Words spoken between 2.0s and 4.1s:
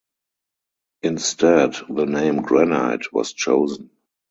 name "Granite" was chosen.